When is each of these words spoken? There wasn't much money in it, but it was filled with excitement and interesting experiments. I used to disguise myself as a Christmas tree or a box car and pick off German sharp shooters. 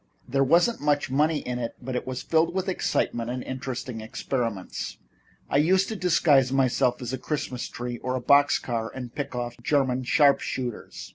There 0.27 0.43
wasn't 0.43 0.81
much 0.81 1.11
money 1.11 1.41
in 1.41 1.59
it, 1.59 1.75
but 1.79 1.95
it 1.95 2.07
was 2.07 2.23
filled 2.23 2.55
with 2.55 2.67
excitement 2.67 3.29
and 3.29 3.43
interesting 3.43 4.01
experiments. 4.01 4.97
I 5.47 5.57
used 5.57 5.89
to 5.89 5.95
disguise 5.95 6.51
myself 6.51 7.03
as 7.03 7.13
a 7.13 7.19
Christmas 7.19 7.69
tree 7.69 7.99
or 7.99 8.15
a 8.15 8.19
box 8.19 8.57
car 8.57 8.91
and 8.95 9.13
pick 9.13 9.35
off 9.35 9.57
German 9.61 10.01
sharp 10.05 10.39
shooters. 10.39 11.07